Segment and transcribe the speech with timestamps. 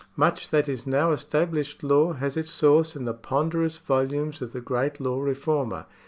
[0.15, 4.59] Much that is now established law has its source in the ponderous volumes of the
[4.59, 5.85] great law reformer.